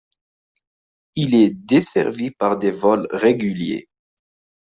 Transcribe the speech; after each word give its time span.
Il 1.13 1.35
est 1.35 1.51
desservi 1.51 2.31
par 2.31 2.57
des 2.57 2.71
vols 2.71 3.07
réguliers. 3.11 3.87